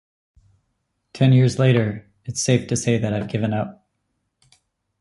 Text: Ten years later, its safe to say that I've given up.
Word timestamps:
Ten 1.13 1.31
years 1.31 1.59
later, 1.59 2.09
its 2.25 2.41
safe 2.41 2.65
to 2.69 2.75
say 2.75 2.97
that 2.97 3.13
I've 3.13 3.27
given 3.29 3.53
up. 3.53 3.87